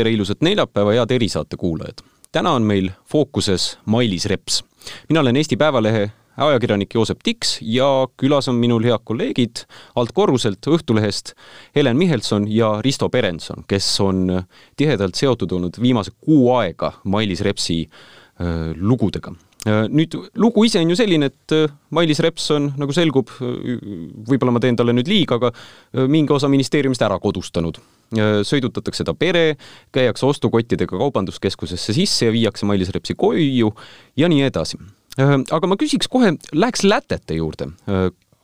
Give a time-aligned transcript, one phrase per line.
[0.00, 2.00] tere ilusat neljapäeva, head erisaate kuulajad!
[2.32, 4.62] täna on meil fookuses Mailis Reps.
[5.08, 6.06] mina olen Eesti Päevalehe
[6.36, 9.64] ajakirjanik Joosep Tiks ja külas on minul head kolleegid
[10.00, 11.34] altkorruselt Õhtulehest
[11.76, 14.40] Helen Michelson ja Risto Perenson, kes on
[14.76, 19.34] tihedalt seotud olnud viimase kuu aega Mailis Repsi äh, lugudega
[19.66, 24.56] äh, nüüd lugu ise on ju selline, et äh, Mailis Reps on, nagu selgub, võib-olla
[24.56, 29.56] ma teen talle nüüd liiga, aga mingi osa ministeeriumist ära kodustanud sõidutatakse ta pere,
[29.94, 33.70] käiakse ostukottidega kaubanduskeskusesse sisse ja viiakse Mailis Repsi koju
[34.16, 34.80] ja nii edasi.
[35.18, 37.70] aga ma küsiks kohe, läheks lätete juurde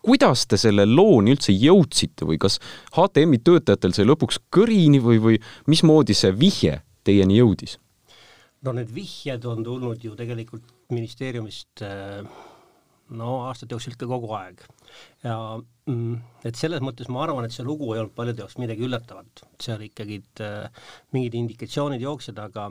[0.07, 2.61] kuidas te selle looni üldse jõudsite või kas
[2.95, 7.79] HTM-i töötajatel sai lõpuks kõrini või, või mismoodi see vihje teieni jõudis?
[8.63, 10.65] no need vihjed on tulnud ju tegelikult
[10.95, 12.23] ministeeriumist äh,
[13.15, 14.63] no aastate jooksul ikka kogu aeg.
[15.23, 16.17] ja mm,
[16.49, 19.85] et selles mõttes ma arvan, et see lugu ei olnud paljude jaoks midagi üllatavat, seal
[19.87, 20.67] ikkagi äh,
[21.15, 22.71] mingid indikatsioonid jooksid, aga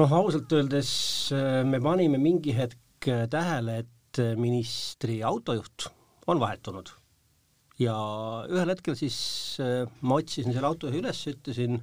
[0.00, 0.90] noh, ausalt öeldes
[1.36, 3.90] äh, me panime mingi hetk äh, tähele, et
[4.38, 5.88] ministri autojuht
[6.30, 6.92] on vahetunud.
[7.82, 7.94] ja
[8.46, 9.16] ühel hetkel siis
[10.06, 11.80] ma otsisin selle autojuhi üles, ütlesin,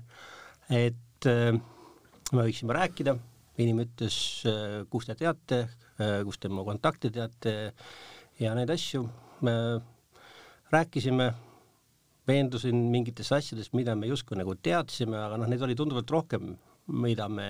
[0.71, 3.17] et me võiksime rääkida,
[3.59, 4.15] inimene ütles,
[4.87, 5.59] kust te teate,
[6.01, 7.53] Äh, kust te mu kontakte teate
[8.41, 9.03] ja neid asju.
[9.45, 9.53] Me
[10.71, 11.27] rääkisime,
[12.29, 16.53] veendusin mingites asjades, mida me justkui nagu teadsime, aga noh, neid oli tunduvalt rohkem,
[17.01, 17.49] mida me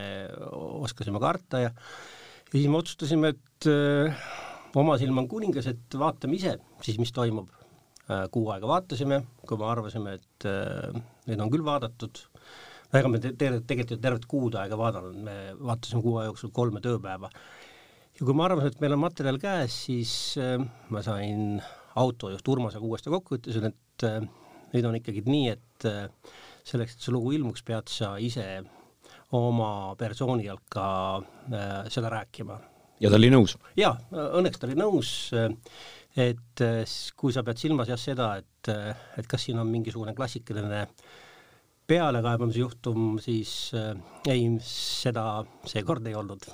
[0.82, 4.26] oskasime karta ja ja siis me otsustasime, et äh,
[4.76, 7.52] oma silm on kuningas, et vaatame ise siis, mis toimub.
[8.12, 8.26] Äh,.
[8.34, 10.46] kuu aega vaatasime, kui me arvasime, et
[11.30, 12.18] need on küll vaadatud,
[12.92, 16.32] no ega me te te tegelikult ju tervet kuud aega vaadanud, me vaatasime kuu aja
[16.32, 17.30] jooksul kolme tööpäeva
[18.22, 20.62] ja kui ma arvasin, et meil on materjal käes, siis äh,
[20.94, 21.58] ma sain
[21.98, 24.20] autojuht Urmasega uuesti kokku, ütlesin, et äh,
[24.76, 26.36] nüüd on ikkagi nii, et äh,
[26.68, 28.46] selleks, et see lugu ilmuks, pead sa ise
[29.34, 30.86] oma persooni alt ka
[31.90, 32.60] seda rääkima.
[33.02, 33.56] ja ta oli nõus?
[33.80, 35.12] jaa, õnneks ta oli nõus,
[36.20, 36.66] et
[37.18, 38.74] kui sa pead silmas jah seda, et,
[39.18, 40.84] et kas siin on mingisugune klassikaline
[41.90, 43.72] pealekaebamise juhtum, siis
[44.28, 45.30] ei, seda
[45.66, 46.52] seekord ei olnud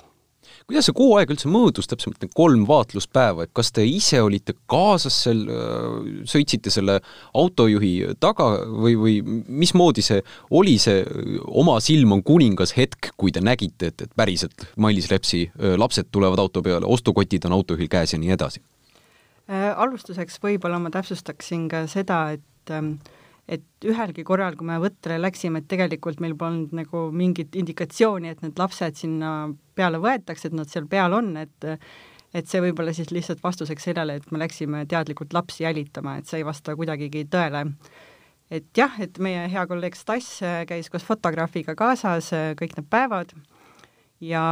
[0.68, 4.54] kuidas see kuu aega üldse mõõdus, täpsemalt need kolm vaatluspäeva, et kas te ise olite
[4.70, 5.44] kaasas seal,
[6.28, 6.98] sõitsite selle
[7.38, 9.16] autojuhi taga või, või
[9.48, 11.04] mismoodi see oli, see
[11.48, 16.40] oma silm on kuningas hetk, kui te nägite, et, et päriselt Mailis Repsi lapsed tulevad
[16.42, 18.62] auto peale, ostukotid on autojuhil käes ja nii edasi?
[19.48, 22.98] Äh, alustuseks võib-olla ma täpsustaksin ka seda, et ähm,
[23.48, 28.44] et ühelgi korral, kui me võttele läksime, et tegelikult meil polnud nagu mingit indikatsiooni, et
[28.44, 29.32] need lapsed sinna
[29.78, 31.72] peale võetakse, et nad seal peal on, et
[32.36, 36.42] et see võib-olla siis lihtsalt vastuseks sellele, et me läksime teadlikult lapsi jälitama, et see
[36.42, 37.62] ei vasta kuidagigi tõele.
[38.50, 40.28] et jah, et meie hea kolleeg Stas
[40.68, 43.32] käis koos fotograafiga kaasas kõik need päevad
[44.20, 44.42] ja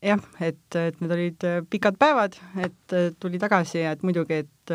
[0.00, 4.74] jah, et, et need olid pikad päevad, et tuli tagasi ja et muidugi, et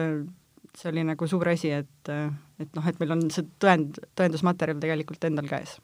[0.78, 2.12] see oli nagu suur asi, et,
[2.62, 5.78] et noh, et meil on see tõend, tõendusmaterjal tegelikult endal käes.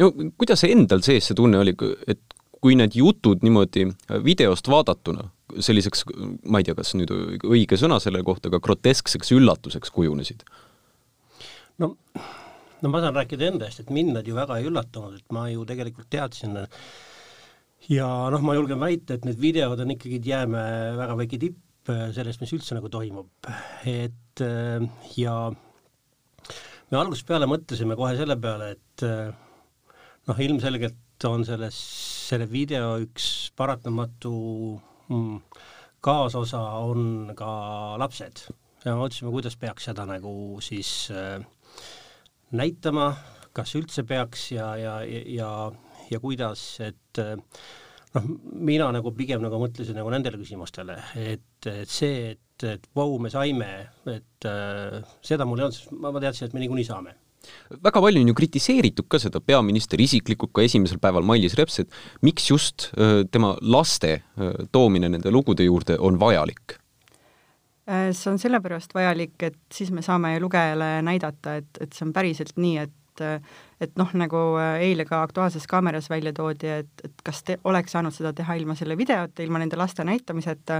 [0.00, 1.74] no kuidas endal sees see tunne oli,
[2.10, 2.22] et
[2.60, 3.86] kui need jutud niimoodi
[4.24, 5.30] videost vaadatuna
[5.64, 6.04] selliseks,
[6.46, 7.10] ma ei tea, kas nüüd
[7.48, 10.44] õige sõna selle kohta, aga groteskseks üllatuseks kujunesid?
[11.80, 11.94] no,
[12.82, 15.48] no ma saan rääkida enda eest, et mind nad ju väga ei üllatanud, et ma
[15.50, 16.58] ju tegelikult teadsin
[17.88, 21.58] ja noh, ma julgen väita, et need videod on ikkagi jäämäe väga väike tipp
[22.14, 23.50] sellest, mis üldse nagu toimub,
[23.88, 24.84] et äh,
[25.18, 25.36] ja
[26.90, 29.30] me algusest peale mõtlesime kohe selle peale, et äh,
[30.28, 31.76] noh, ilmselgelt on selles,
[32.30, 34.32] selle video üks paratamatu
[35.10, 35.36] mm,
[36.04, 37.50] kaasosa on ka
[38.00, 38.46] lapsed.
[38.86, 40.32] Ja mõtlesime, kuidas peaks seda nagu
[40.64, 41.42] siis äh,
[42.56, 43.12] näitama,
[43.56, 45.50] kas üldse peaks ja, ja, ja,
[46.10, 47.36] ja kuidas, et äh,
[48.16, 48.30] noh,
[48.70, 53.32] mina nagu pigem nagu mõtlesin nagu nendele küsimustele, et, et see, et, et vau, me
[53.32, 53.68] saime,
[54.08, 57.16] et äh, seda mul ei olnud, sest ma, ma teadsin, et me niikuinii saame
[57.84, 61.98] väga palju on ju kritiseeritud ka seda peaminister isiklikult ka esimesel päeval Mailis Reps, et
[62.26, 66.76] miks just äh, tema laste äh, toomine nende lugude juurde on vajalik?
[67.88, 72.16] Äh, see on sellepärast vajalik, et siis me saame lugejale näidata, et, et see on
[72.16, 73.50] päriselt nii, et et
[73.84, 74.38] et noh, nagu
[74.80, 78.76] eile ka Aktuaalses Kaameras välja toodi, et, et kas te oleks saanud seda teha ilma
[78.78, 80.78] selle videota, ilma nende laste näitamiseta,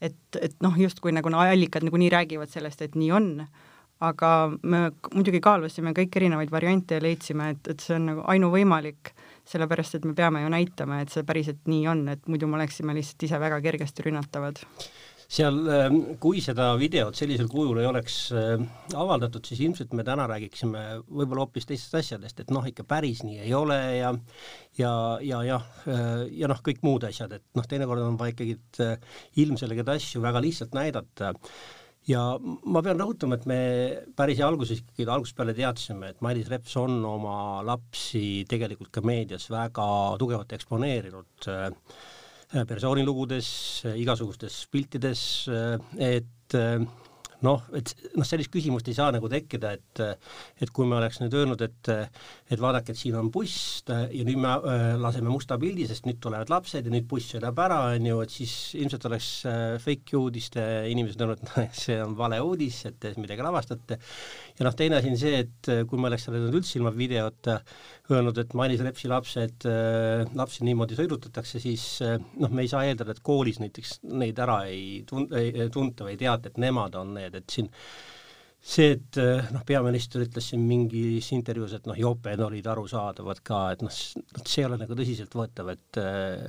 [0.00, 3.30] et, et noh, justkui nagu no, allikad nagunii räägivad sellest, et nii on,
[4.04, 4.30] aga
[4.62, 9.14] me muidugi kaalusime kõiki erinevaid variante ja leidsime, et, et see on nagu ainuvõimalik,
[9.48, 12.96] sellepärast et me peame ju näitama, et see päriselt nii on, et muidu me oleksime
[12.96, 14.60] lihtsalt ise väga kergesti rünnatavad
[15.28, 18.56] seal, ähm, kui seda videot sellisel kujul ei oleks äh,
[18.94, 23.40] avaldatud, siis ilmselt me täna räägiksime võib-olla hoopis teistest asjadest, et noh, ikka päris nii
[23.44, 24.12] ei ole ja
[24.78, 24.90] ja,
[25.24, 29.16] ja jah, äh, ja noh, kõik muud asjad, et noh, teinekord on vaja ikkagi äh,
[29.44, 31.34] ilmselgeid asju väga lihtsalt näidata.
[32.04, 32.20] Ja
[32.68, 33.58] ma pean rõhutama, et me
[34.16, 39.46] päris alguses ikkagi algusest peale teadsime, et Mailis Reps on oma lapsi tegelikult ka meedias
[39.48, 39.86] väga
[40.20, 41.70] tugevalt eksponeerinud äh,
[42.52, 43.48] persoonilugudes,
[43.96, 45.48] igasugustes piltides,
[45.98, 46.56] et
[47.44, 50.04] noh, et noh, sellist küsimust ei saa nagu tekkida, et
[50.64, 54.40] et kui me oleks nüüd öelnud, et et vaadake, et siin on buss ja nüüd
[54.40, 58.08] me äh, laseme musta pildi, sest nüüd tulevad lapsed ja nüüd buss sõidab ära, on
[58.08, 62.40] ju, et siis ilmselt oleks äh, fake uudiste inimesed öelnud, et noh, see on vale
[62.44, 63.98] uudis, et te midagi lavastate.
[64.58, 67.58] ja noh, teine asi on see, et kui me oleks nüüd üldse ilma videota
[68.12, 73.14] öelnud, et Mailis Repsi lapsed, äh, lapsi niimoodi sõidutatakse, siis noh, me ei saa eeldada,
[73.14, 77.14] et koolis näiteks neid ära ei tun-, ei tunta või ei teata, et nemad on
[77.18, 77.70] need, et siin
[78.64, 79.18] see, et
[79.52, 84.62] noh, peaminister ütles siin mingis intervjuus, et noh, joped olid arusaadavad ka, et noh, see
[84.62, 86.00] ei ole nagu tõsiseltvõetav, et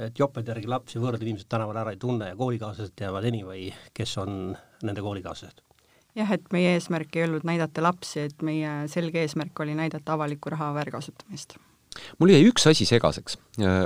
[0.08, 4.18] et jopede järgi lapsi võõrad inimesed tänaval ära ei tunne ja koolikaaslased teavad anyway, kes
[4.24, 4.56] on
[4.86, 5.62] nende koolikaaslased.
[6.16, 10.56] jah, et meie eesmärk ei olnud näidata lapsi, et meie selge eesmärk oli näidata avaliku
[10.56, 11.58] raha väärkasutamist.
[12.20, 13.38] mul jäi üks asi segaseks.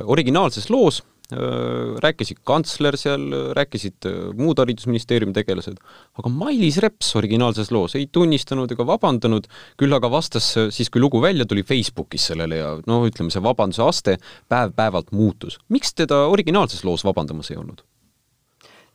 [0.05, 4.07] originaalses loos rääkisid kantsler seal, rääkisid
[4.39, 5.77] muud Haridusministeeriumi tegelased,
[6.17, 9.45] aga Mailis Reps originaalses loos ei tunnistanud ega vabandanud,
[9.77, 13.85] küll aga vastas siis, kui lugu välja tuli, Facebookis sellele ja noh, ütleme see vabanduse
[13.85, 14.17] aste
[14.49, 15.59] päev-päevalt muutus.
[15.69, 17.85] miks teda originaalses loos vabandamas ei olnud?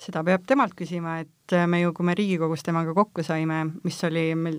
[0.04, 4.32] seda peab temalt küsima, et me ju, kui me Riigikogus temaga kokku saime, mis oli
[4.34, 4.58] meil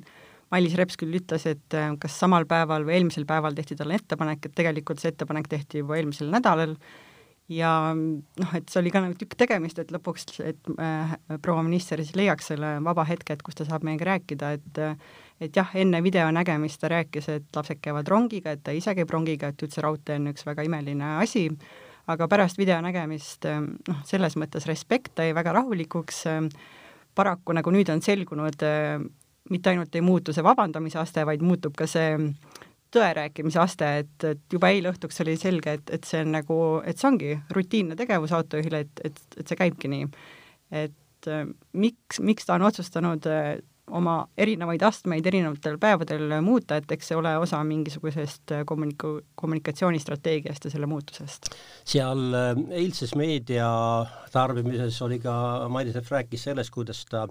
[0.54, 4.56] Mailis Reps küll ütles, et kas samal päeval või eelmisel päeval tehti talle ettepanek, et
[4.56, 6.76] tegelikult see ettepanek tehti juba eelmisel nädalal
[7.52, 11.16] ja noh, et see oli ka nagu tükk tegemist, et lõpuks, et äh,
[11.46, 14.82] proua minister siis leiaks selle vaba hetke, et kus ta saab meiega rääkida, et
[15.44, 19.10] et jah, enne video nägemist ta rääkis, et lapsed käivad rongiga, et ta ise käib
[19.12, 21.50] rongiga, et üldse raudtee on üks väga imeline asi,
[22.08, 26.24] aga pärast video nägemist noh, selles mõttes respekt, ta jäi väga rahulikuks,
[27.16, 28.64] paraku nagu nüüd on selgunud,
[29.52, 32.16] mitte ainult ei muutu see vabandamise aste, vaid muutub ka see
[32.96, 36.60] tõe rääkimise aste, et, et juba eile õhtuks oli selge, et, et see on nagu,
[36.88, 40.10] et see ongi rutiinne tegevus autojuhile, et, et, et see käibki nii.
[40.84, 43.56] et äh, miks, miks ta on otsustanud äh,
[43.94, 50.74] oma erinevaid astmeid erinevatel päevadel muuta, et eks see ole osa mingisugusest kommunika-, kommunikatsioonistrateegiast ja
[50.74, 51.52] selle muutusest.
[51.86, 52.52] seal äh,
[52.82, 53.70] eilses meedia
[54.34, 55.36] tarbimises oli ka,
[55.70, 57.28] Mailis Reps rääkis sellest, kuidas ta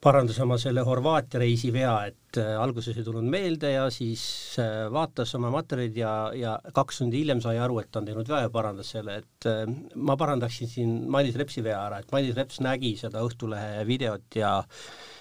[0.00, 4.22] parandas oma selle Horvaatia reisi vea, et äh, alguses ei tulnud meelde ja siis
[4.62, 8.30] äh, vaatas oma materjalid ja, ja kaks tundi hiljem sai aru, et ta on teinud
[8.30, 9.64] vea ja parandas selle, et äh,
[9.96, 14.54] ma parandaksin siin Mailis Repsi vea ära, et Mailis Reps nägi seda Õhtulehe videot ja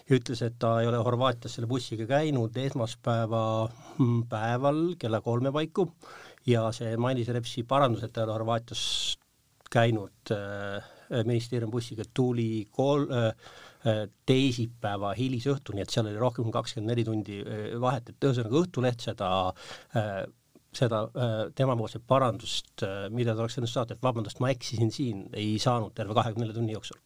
[0.07, 3.41] ja ütles, et ta ei ole Horvaatias selle bussiga käinud esmaspäeva
[3.97, 5.89] mm, päeval kella kolme paiku
[6.47, 8.83] ja see Mailis Repsi parandus, et ta ei ole Horvaatias
[9.73, 10.93] käinud äh,
[11.25, 13.33] ministeeriumi bussiga, tuli kol- äh,,
[14.27, 19.07] teisipäeva hilisõhtuni, et seal oli rohkem kui kakskümmend neli tundi äh, vahet, et ühesõnaga Õhtuleht
[19.07, 19.31] seda
[19.95, 20.25] äh,
[20.77, 21.07] seda
[21.57, 22.83] temapoolset parandust,
[23.15, 26.57] mida ta oleks saanud saada, et vabandust, ma eksisin siin, ei saanud terve kahekümne nelja
[26.59, 26.99] tunni jooksul.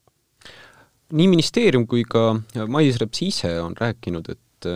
[1.16, 2.34] nii ministeerium kui ka
[2.68, 4.68] Mailis Reps ise on rääkinud, et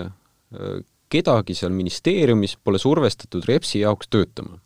[1.11, 4.59] kedagi seal ministeeriumis pole survestatud Repsi jaoks töötama.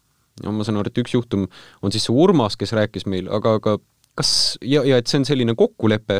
[0.43, 1.47] no ma saan aru, et üks juhtum
[1.83, 3.77] on siis see Urmas, kes rääkis meil, aga ka
[4.19, 6.19] kas, ja, ja et see on selline kokkulepe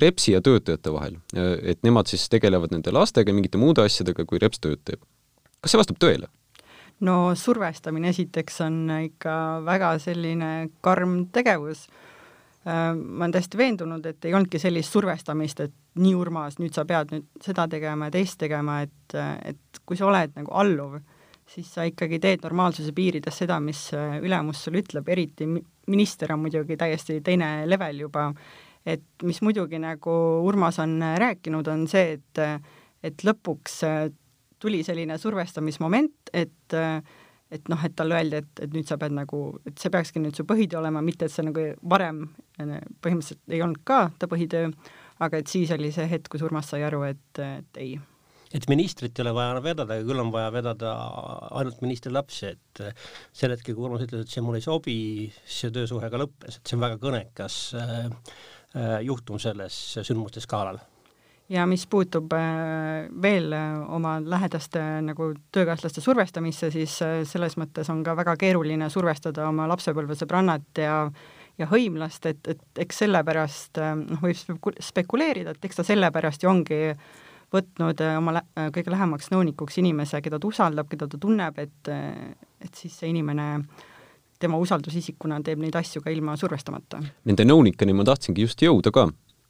[0.00, 4.40] Repsi ja töötajate vahel, et nemad siis tegelevad nende lastega ja mingite muude asjadega, kui
[4.40, 5.02] Reps tööd teeb.
[5.60, 6.30] kas see vastab tõele?
[7.04, 8.76] no survestamine esiteks on
[9.10, 11.86] ikka väga selline karm tegevus.
[12.64, 17.12] ma olen täiesti veendunud, et ei olnudki sellist survestamist, et nii, Urmas, nüüd sa pead
[17.14, 19.14] nüüd seda tegema ja teist tegema, et,
[19.44, 20.96] et kui sa oled nagu alluv,
[21.46, 25.46] siis sa ikkagi teed normaalsuse piirides seda, mis ülemus sulle ütleb, eriti
[25.86, 28.30] minister on muidugi täiesti teine level juba,
[28.86, 30.16] et mis muidugi nagu
[30.46, 32.42] Urmas on rääkinud, on see, et
[33.06, 33.82] et lõpuks
[34.58, 36.74] tuli selline survestamismoment, et
[37.50, 40.34] et noh, et talle öeldi, et, et nüüd sa pead nagu, et see peakski nüüd
[40.34, 42.24] su põhitöö olema, mitte et see nagu varem
[42.58, 44.72] põhimõtteliselt ei olnud ka ta põhitöö,
[45.22, 47.94] aga et siis oli see hetk, kus Urmas sai aru, et, et ei
[48.56, 50.96] et ministrit ei ole vaja vedada, küll on vaja vedada
[51.58, 52.82] ainult ministri lapsi, et
[53.36, 54.98] sel hetkel, kui Urmas ütles, et see mulle ei sobi,
[55.44, 58.04] see töösuhe ka lõppes, et see on väga kõnekas äh,
[58.76, 60.80] äh juhtum selles sündmuste skaalal.
[61.52, 66.96] Ja mis puutub äh, veel äh, oma lähedaste nagu töökaaslaste survestamisse, siis
[67.30, 71.00] selles mõttes on ka väga keeruline survestada oma lapsepõlvesõbrannat ja
[71.56, 76.80] ja hõimlast, et, et eks sellepärast noh, võib spekuleerida, et eks ta sellepärast ju ongi
[77.54, 78.42] võtnud oma lä
[78.74, 81.92] kõige lähemaks nõunikuks inimese, keda ta usaldab, keda ta tunneb, et,
[82.64, 83.46] et siis see inimene
[84.38, 87.00] tema usaldusisikuna teeb neid asju ka ilma survestamata.
[87.28, 89.06] Nende nõunikeni ma tahtsingi just jõuda ka,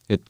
[0.09, 0.23] et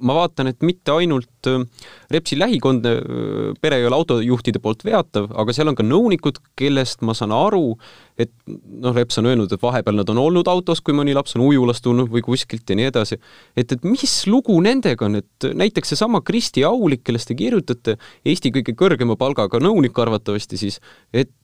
[0.00, 1.64] ma vaatan, et mitte ainult äh,
[2.12, 7.02] Repsi lähikondne äh, pere ei ole autojuhtide poolt veatav, aga seal on ka nõunikud, kellest
[7.06, 7.74] ma saan aru,
[8.20, 11.44] et noh, Reps on öelnud, et vahepeal nad on olnud autos, kui mõni laps on
[11.48, 13.18] ujulast tulnud või kuskilt ja nii edasi.
[13.58, 18.52] et, et mis lugu nendega on, et näiteks seesama Kristi Aulik, kellest te kirjutate, Eesti
[18.54, 20.80] kõige kõrgema palgaga nõunik arvatavasti siis,
[21.12, 21.34] et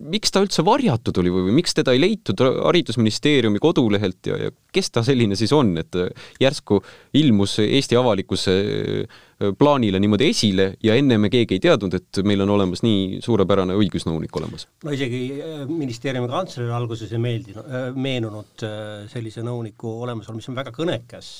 [0.00, 4.52] miks ta üldse varjatud oli või, või miks teda ei leitud Haridusministeeriumi kodulehelt ja, ja
[4.72, 5.98] kes ta selline siis on, et
[6.40, 6.80] järsku
[7.20, 12.44] ilmus Eesti avalikkuse äh, plaanile niimoodi esile ja enne me keegi ei teadnud, et meil
[12.46, 14.66] on olemas nii suurepärane õigusnõunik olemas?
[14.86, 18.66] no isegi äh, ministeeriumi kantslerile alguses ei meeldinud, äh, meenunud
[19.12, 21.32] sellise nõuniku olemasolu, mis on väga kõnekas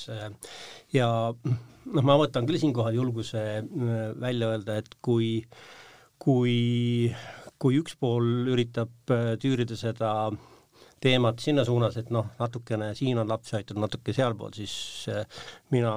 [0.96, 3.44] ja noh, ma võtan küll siinkohal julguse
[4.20, 5.38] välja öelda, et kui
[6.20, 7.08] kui
[7.60, 10.30] kui üks pool üritab äh, tüürida seda
[11.00, 14.74] teemat sinna suunas, et noh, natukene siin on lapsi aitud, natuke sealpool, siis
[15.12, 15.24] äh,
[15.72, 15.94] mina,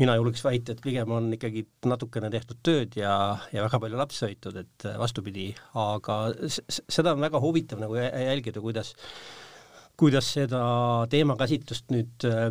[0.00, 3.12] mina julgeks väita, et pigem on ikkagi natukene tehtud tööd ja,
[3.54, 6.20] ja väga palju lapsi hoitud, et äh, vastupidi, aga
[6.50, 8.94] seda on väga huvitav nagu jälgida, kuidas,
[9.98, 10.62] kuidas seda
[11.14, 12.50] teemakäsitlust nüüd äh,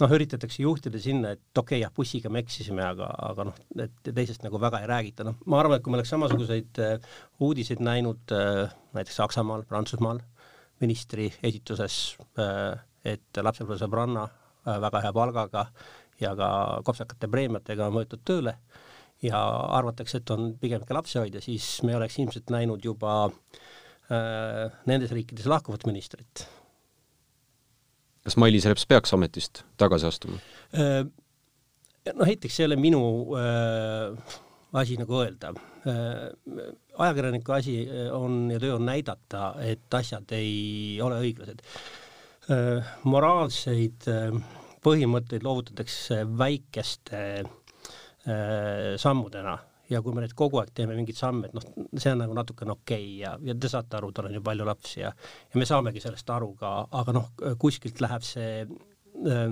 [0.00, 4.10] noh, üritatakse juhtida sinna, et okei okay,, jah, bussiga me eksisime, aga, aga noh, et
[4.10, 7.10] teisest nagu väga ei räägita, noh, ma arvan, et kui me oleks samasuguseid uh,
[7.44, 10.22] uudiseid näinud uh, näiteks Saksamaal, Prantsusmaal
[10.82, 11.98] ministri esituses
[12.36, 15.66] uh,, et lapsepõlvesõbranna uh, väga hea palgaga
[16.22, 16.48] ja ka
[16.86, 18.56] kopsakate preemiatega on võetud tööle
[19.22, 19.38] ja
[19.78, 25.46] arvatakse, et on pigem ikka lapsehoidja, siis me oleks ilmselt näinud juba uh, nendes riikides
[25.50, 26.46] lahkuvat ministrit
[28.22, 30.38] kas Mailis Reps peaks ametist tagasi astuma?
[30.76, 31.02] Äh,
[32.12, 33.02] noh, esiteks see ei ole minu
[33.38, 34.38] äh,
[34.78, 35.52] asi nagu öelda
[35.86, 36.30] äh,.
[36.98, 41.62] ajakirjaniku asi äh, on ja töö on näidata, et asjad ei ole õiglased
[42.50, 42.94] äh,.
[43.04, 44.38] moraalseid äh,
[44.82, 49.58] põhimõtteid loovutatakse väikeste äh, sammudena
[49.92, 52.74] ja kui me nüüd kogu aeg teeme mingeid samme, et noh, see on nagu natukene
[52.74, 55.68] okei okay ja, ja te saate aru, tal on ju palju lapsi ja ja me
[55.68, 56.72] saamegi sellest aru ka,
[57.02, 57.28] aga noh,
[57.60, 59.46] kuskilt läheb see äh,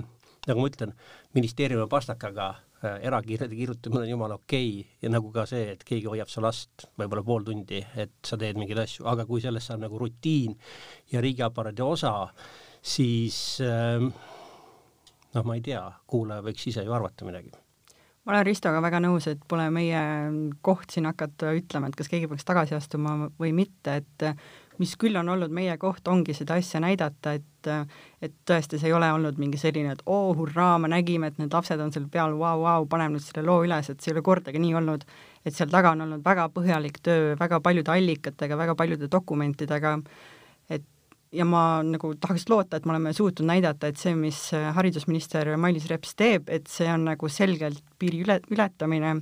[0.47, 0.93] nagu ma ütlen,
[1.37, 2.47] ministeeriumi pastakaga
[2.81, 4.97] äh, erakirjade kirjutamine on jumala okei okay.
[5.03, 8.59] ja nagu ka see, et keegi hoiab su last võib-olla pool tundi, et sa teed
[8.59, 10.57] mingeid asju, aga kui sellest saab nagu rutiin
[11.13, 12.15] ja riigiaparaadi osa,
[12.81, 17.53] siis äh, noh, ma ei tea, kuulaja võiks ise ju arvata midagi
[18.25, 20.01] ma olen Ristoga väga nõus, et pole meie
[20.61, 24.27] koht siin hakata ütlema, et kas keegi peaks tagasi astuma või mitte, et
[24.81, 27.47] mis küll on olnud meie koht, ongi seda asja näidata, et
[28.21, 31.53] et tõesti, see ei ole olnud mingi selline, et oo hurraa, me nägime, et need
[31.53, 34.23] lapsed on seal peal, vau, vau, paneme nüüd selle loo üles, et see ei ole
[34.25, 35.05] kordagi nii olnud,
[35.45, 39.93] et seal taga on olnud väga põhjalik töö väga paljude allikatega, väga paljude dokumentidega,
[41.31, 44.39] ja ma nagu tahaks loota, et me oleme suutnud näidata, et see, mis
[44.75, 49.15] haridusminister Mailis Reps teeb, et see on nagu selgelt piiri üle, ületamine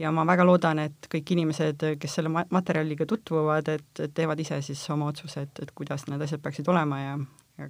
[0.00, 4.82] ja ma väga loodan, et kõik inimesed, kes selle materjaliga tutvuvad, et teevad ise siis
[4.94, 7.18] oma otsuse, et, kuidas need asjad peaksid olema ja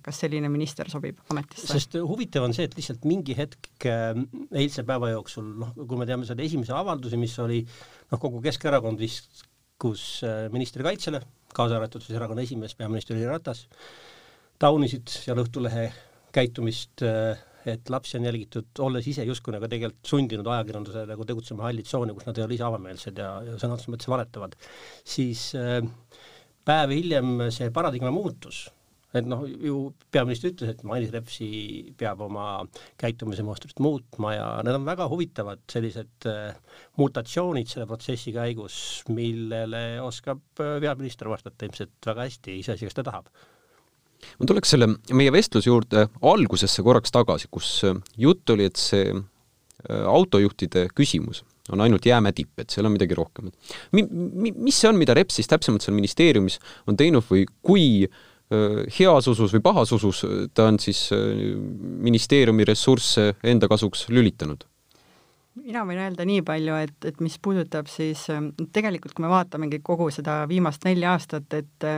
[0.04, 1.66] kas selline minister sobib ametisse?
[1.72, 4.12] sest huvitav on see, et lihtsalt mingi hetk äh,
[4.54, 9.02] eilse päeva jooksul, noh, kui me teame selle esimese avalduse, mis oli noh, kogu Keskerakond
[9.02, 11.24] viskus äh, ministri kaitsele
[11.56, 13.66] kaasa arvatud siis erakonna esimees, peaminister Jüri Ratas,
[14.60, 15.86] taunisid seal Õhtulehe
[16.34, 21.66] käitumist, äh, et lapsi on jälgitud, olles ise justkui nagu tegelikult sundinud ajakirjanduse nagu tegutsema
[21.68, 24.56] halli tsooni, kus nad ei ole ise avameelsed ja, ja sõna otseses mõttes valetavad,
[25.04, 25.80] siis äh,
[26.64, 28.68] päev hiljem see paradigma muutus
[29.16, 29.76] et noh, ju
[30.12, 31.48] peaminister ütles, et Mailis Repsi
[31.98, 32.62] peab oma
[33.00, 36.52] käitumise mustrit muutma ja need on väga huvitavad sellised äh,
[37.00, 38.76] mutatsioonid selle protsessi käigus,
[39.10, 43.32] millele oskab äh, peaminister vastata ilmselt väga hästi, iseasi, kas ta tahab
[44.36, 49.12] ma tuleks selle meie vestluse juurde algusesse korraks tagasi, kus äh, jutt oli, et see
[49.88, 51.38] autojuhtide küsimus
[51.72, 53.54] on ainult jäämäe tipp, et seal on midagi rohkemat.
[53.96, 56.58] Mi-, mi-, mis see on, mida Reps siis täpsemalt seal ministeeriumis
[56.90, 58.18] on teinud või kui äh,
[58.50, 64.66] heas usus või pahas usus ta on siis ministeeriumi ressursse enda kasuks lülitanud?
[65.60, 68.22] mina võin öelda nii palju, et, et mis puudutab siis
[68.72, 71.88] tegelikult, kui me vaatamegi kogu seda viimast nelja aastat, et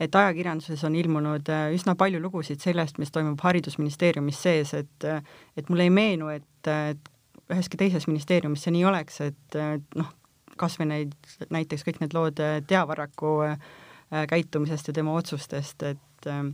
[0.00, 5.08] et ajakirjanduses on ilmunud üsna palju lugusid sellest, mis toimub Haridusministeeriumis sees, et
[5.56, 7.12] et mulle ei meenu, et, et
[7.50, 10.14] üheski teises ministeeriumis see nii oleks, et, et noh,
[10.60, 11.14] kas või neid,
[11.50, 16.44] näiteks kõik need lood Tea Varraku äh, Äh, käitumisest ja tema otsustest, et äh,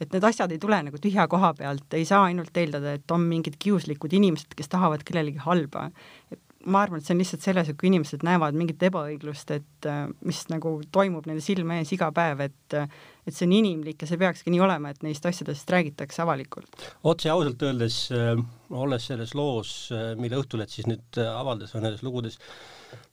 [0.00, 3.22] et need asjad ei tule nagu tühja koha pealt, ei saa ainult eeldada, et on
[3.24, 5.90] mingid kiuslikud inimesed, kes tahavad kellelegi halba.
[6.30, 9.88] et ma arvan, et see on lihtsalt selles, et kui inimesed näevad mingit ebaõiglust, et
[9.88, 12.78] äh, mis nagu toimub nende silme ees iga päev, et
[13.26, 16.88] et see on inimlik ja see peakski nii olema, et neist asjadest räägitakse avalikult.
[17.04, 18.34] otse ausalt öeldes äh,,
[18.70, 22.38] olles selles loos äh,, mille Õhtuleht siis nüüd avaldas või nendes lugudes,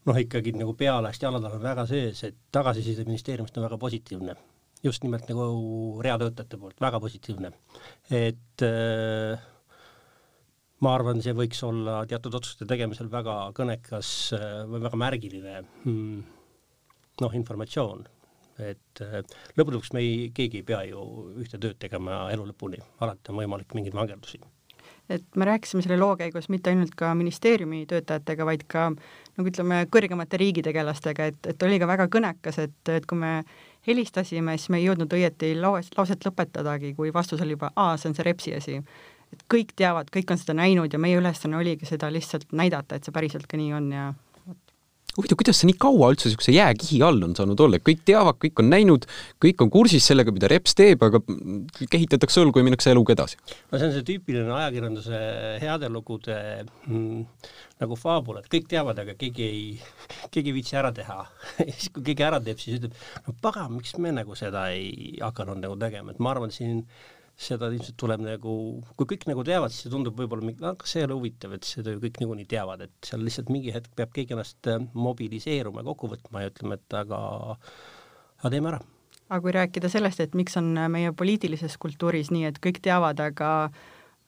[0.10, 4.36] noh ikkagi nagu pealast jalad on väga sees, et tagasiside ministeeriumist on väga positiivne.
[4.84, 7.52] just nimelt nagu reatöötajate poolt, väga positiivne.
[8.12, 9.53] et äh,
[10.84, 16.24] ma arvan, see võiks olla teatud otsuste tegemisel väga kõnekas äh, või väga märgiline mm,
[17.24, 18.04] noh, informatsioon,
[18.64, 19.22] et äh,
[19.58, 21.06] lõppude lõpuks me ei, keegi ei pea ju
[21.44, 24.42] ühte tööd tegema elu lõpuni, alati on võimalik mingeid vangerdusi
[25.12, 29.82] et me rääkisime selle loo käigus mitte ainult ka ministeeriumi töötajatega, vaid ka nagu ütleme,
[29.92, 33.34] kõrgemate riigitegelastega, et, et oli ka väga kõnekas, et, et kui me
[33.88, 38.14] helistasime, siis me ei jõudnud õieti laues, lauset lõpetadagi, kui vastus oli juba, aa, see
[38.14, 38.78] on see Repsi asi
[39.34, 43.08] et kõik teavad, kõik on seda näinud ja meie ülesanne oligi seda lihtsalt näidata, et
[43.08, 44.12] see päriselt ka nii on ja
[45.18, 48.38] huvitav, kuidas see nii kaua üldse niisuguse jääkihi all on saanud olla, et kõik teavad,
[48.42, 49.06] kõik on näinud,
[49.44, 51.22] kõik on kursis sellega, mida Reps teeb, aga
[51.92, 53.38] kehitatakse õlgu ja minnakse eluga edasi?
[53.70, 55.22] no see on see tüüpiline ajakirjanduse
[55.62, 57.24] heade lugude mm,
[57.84, 59.64] nagu faabul, et kõik teavad, aga keegi ei,
[60.34, 61.22] keegi ei viitsi ära teha.
[61.64, 62.96] Ja siis, kui keegi ära teeb, siis ütleb,
[63.28, 66.82] no pagan, miks me nagu seda ei hakanud nagu tegema, et ma arvan, siin
[67.44, 68.56] seda ilmselt tuleb nagu,
[68.98, 71.94] kui kõik nagu teavad, siis see tundub võib-olla, kas see ei ole huvitav, et seda
[71.94, 75.90] ju kõik niikuinii teavad, et seal lihtsalt mingi hetk peab keegi ennast äh, mobiliseeruma ja
[75.92, 77.20] kokku võtma ja ütlema, et aga,
[78.42, 78.84] aga teeme ära.
[79.30, 83.52] aga kui rääkida sellest, et miks on meie poliitilises kultuuris nii, et kõik teavad, aga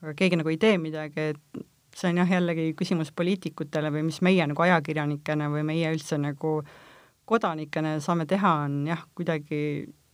[0.02, 1.64] aga keegi nagu ei tee midagi, et
[1.96, 6.58] see on jah, jällegi küsimus poliitikutele või mis meie nagu ajakirjanikena või meie üldse nagu
[7.26, 9.60] kodanikena saame teha, on jah, kuidagi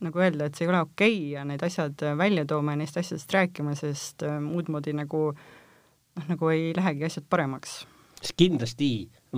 [0.03, 2.97] nagu öelda, et see ei ole okei okay ja need asjad välja tooma ja neist
[2.99, 7.83] asjadest rääkima, sest äh, muud moodi nagu noh, nagu ei lähegi asjad paremaks.
[8.37, 8.89] kindlasti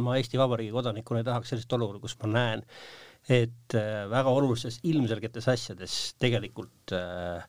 [0.02, 2.66] ma Eesti Vabariigi kodanikuna ei tahaks sellist olukorda, kus ma näen,
[3.32, 7.46] et äh, väga olulistes ilmselgetes asjades tegelikult äh,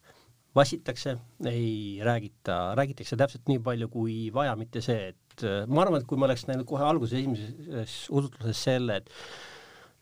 [0.57, 1.16] vassitakse,
[1.50, 6.09] ei räägita, räägitakse täpselt nii palju kui vaja, mitte see, et äh, ma arvan, et
[6.09, 9.12] kui ma oleks näinud kohe alguses esimeses usutluses selle, et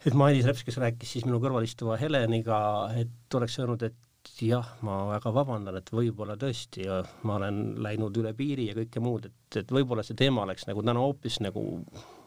[0.05, 2.59] et Mailis Reps, kes rääkis siis minu kõrval istuva Heleniga,
[3.01, 6.87] et oleks öelnud, et jah, ma väga vabandan, et võib-olla tõesti
[7.29, 10.83] ma olen läinud üle piiri ja kõike muud, et, et võib-olla see teema oleks nagu
[10.85, 11.65] täna hoopis nagu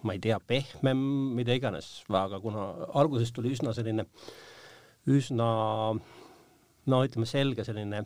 [0.06, 1.00] ma ei tea, pehmem,
[1.38, 2.68] mida iganes, aga kuna
[3.02, 4.06] alguses tuli üsna selline,
[5.10, 5.50] üsna
[6.88, 8.04] no ütleme, selge selline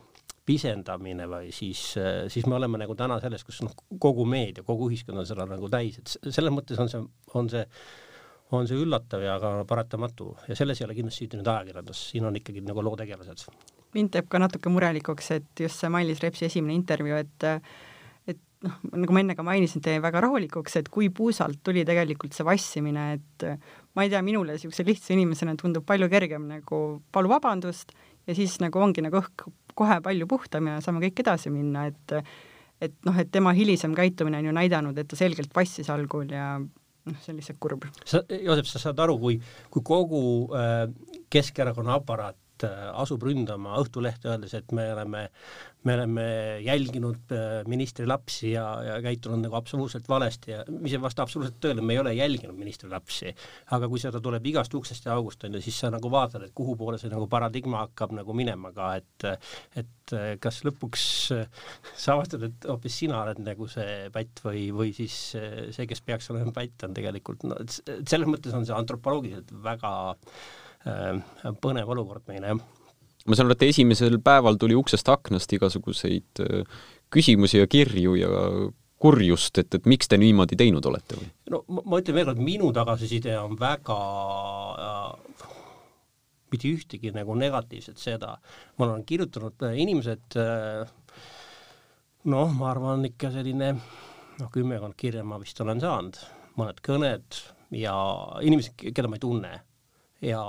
[0.47, 1.91] pisendamine või siis,
[2.33, 5.69] siis me oleme nagu täna selles, kus noh, kogu meedia, kogu ühiskond on seda nagu
[5.71, 7.03] täis, et selles mõttes on see,
[7.37, 7.65] on see
[8.57, 12.27] on see üllatav ja ka paratamatu ja selles ei ole kindlasti süüdi nüüd ajakirjandus, siin
[12.27, 13.47] on ikkagi nagu loo tegelased.
[13.95, 17.47] mind teeb ka natuke murelikuks, et just see Mailis Repsi esimene intervjuu, et
[18.31, 22.35] et noh, nagu ma enne ka mainisin, teie väga rahulikuks, et kui puusalt tuli tegelikult
[22.37, 23.47] see vassimine, et
[23.95, 27.91] ma ei tea, minule niisuguse lihtsa inimesena tundub palju kergem nagu palu vabandust
[28.27, 32.21] ja siis nagu ongi nagu õhk kohe palju puhtam ja saame kõik edasi minna, et
[32.81, 36.55] et noh, et tema hilisem käitumine on ju näidanud, et ta selgelt vassis algul ja
[37.07, 37.87] noh, see on lihtsalt kurb.
[38.05, 39.39] sa, Joosep, sa saad aru, kui,
[39.73, 40.21] kui kogu
[40.57, 40.85] äh,
[41.31, 45.23] Keskerakonna aparaat äh, asub ründama Õhtulehte, öeldes, et me oleme,
[45.87, 46.25] me oleme
[46.65, 51.59] jälginud äh, ministri lapsi ja, ja käitunud nagu absoluutselt valesti ja mis ei vasta absoluutselt
[51.63, 53.33] tõele, me ei ole jälginud ministri lapsi.
[53.71, 56.55] aga kui seda tuleb igast uksest ja august, on ju, siis sa nagu vaatad, et
[56.55, 59.29] kuhu poole see nagu paradigma hakkab nagu minema ka, et
[59.79, 65.15] et kas lõpuks sa avastad, et hoopis sina oled nagu see pätt või, või siis
[65.31, 67.77] see, kes peaks olema pätt, on tegelikult no et
[68.09, 70.41] selles mõttes on see antropoloogiliselt väga äh,
[71.61, 72.79] põnev olukord meile, jah
[73.27, 76.79] ma saan aru, et esimesel päeval tuli uksest aknast igasuguseid äh,
[77.13, 78.29] küsimusi ja kirju ja
[79.01, 81.29] kurjust, et, et miks te niimoodi teinud olete või?
[81.53, 83.99] no ma, ma ütlen veel kord, minu tagasiside on väga
[84.87, 85.47] äh,
[86.51, 88.35] mitte ühtegi nagu negatiivset seda.
[88.77, 90.93] ma olen kirjutanud äh, inimesed äh,
[92.29, 96.21] noh, ma arvan ikka selline noh, kümmekond kirja ma vist olen saanud,
[96.59, 97.41] mõned kõned
[97.77, 97.95] ja
[98.45, 99.57] inimesed, keda ma ei tunne
[100.21, 100.43] ja,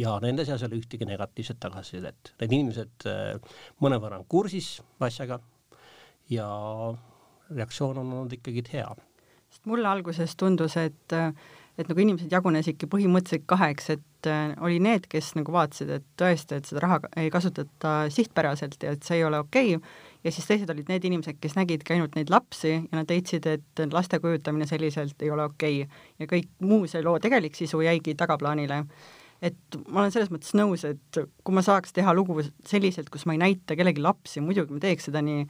[0.00, 2.32] ja nende seas ei ole ühtegi negatiivset tagasisidet.
[2.40, 5.40] Need inimesed äh, mõnevõrra on kursis asjaga
[6.32, 6.48] ja
[7.50, 8.90] reaktsioon on olnud ikkagi hea.
[9.48, 11.16] sest mulle alguses tundus, et
[11.78, 16.58] et nagu inimesed jagunesidki põhimõtteliselt kaheks, et äh, oli need, kes nagu vaatasid, et tõesti,
[16.58, 19.92] et seda raha ei kasutata sihtpäraselt ja et see ei ole okei okay,,
[20.24, 23.84] ja siis teised olid need inimesed, kes nägidki ainult neid lapsi ja nad leidsid, et
[23.92, 26.04] laste kujutamine selliselt ei ole okei okay.
[26.18, 28.82] ja kõik muu see loo tegelik sisu jäigi tagaplaanile
[29.42, 33.36] et ma olen selles mõttes nõus, et kui ma saaks teha lugu selliselt, kus ma
[33.36, 35.44] ei näita kellegi lapsi, muidugi ma teeks seda nii,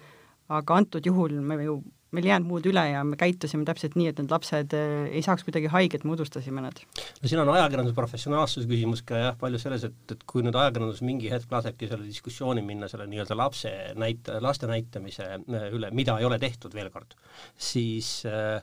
[0.58, 1.78] aga antud juhul me ju
[2.14, 5.22] meil ei jäänud muud üle ja me käitusime täpselt nii, et need lapsed eh, ei
[5.24, 6.80] saaks kuidagi haiget, me udustasime nad.
[6.96, 11.02] no siin on ajakirjanduse professionaalsuse küsimus ka jah, palju selles, et, et kui nüüd ajakirjandus
[11.04, 16.16] mingi hetk lasebki selle diskussiooni minna selle nii-öelda lapse näite, laste näitamise eh, üle, mida
[16.20, 17.12] ei ole tehtud veel kord,
[17.54, 18.62] siis äh,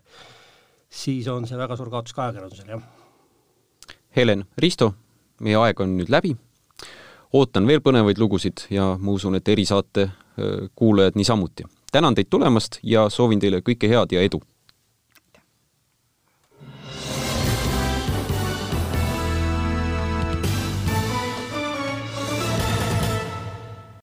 [0.89, 3.95] siis on see väga suur kaotus ka ajakirjandusele, jah.
[4.15, 4.93] Helen, Risto,
[5.43, 6.33] meie aeg on nüüd läbi,
[7.35, 10.09] ootan veel põnevaid lugusid ja ma usun, et erisaate
[10.75, 14.41] kuulajad niisamuti tänan teid tulemast ja soovin teile kõike head ja edu!